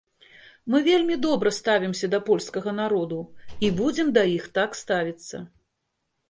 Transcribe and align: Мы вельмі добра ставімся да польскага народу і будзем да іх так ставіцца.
Мы 0.75 0.79
вельмі 0.85 1.17
добра 1.25 1.51
ставімся 1.57 2.09
да 2.13 2.19
польскага 2.29 2.73
народу 2.79 3.19
і 3.69 3.71
будзем 3.81 4.07
да 4.17 4.23
іх 4.37 4.49
так 4.57 4.81
ставіцца. 4.83 5.37